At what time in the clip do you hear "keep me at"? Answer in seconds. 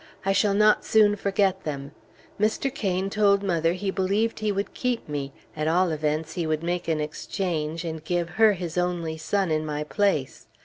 4.73-5.67